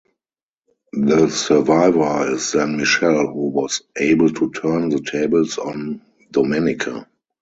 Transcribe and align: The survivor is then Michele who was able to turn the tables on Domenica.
The 0.93 1.29
survivor 1.29 2.33
is 2.33 2.53
then 2.53 2.75
Michele 2.75 3.27
who 3.27 3.49
was 3.49 3.83
able 3.95 4.31
to 4.33 4.51
turn 4.51 4.89
the 4.89 4.99
tables 5.01 5.59
on 5.59 6.01
Domenica. 6.33 7.05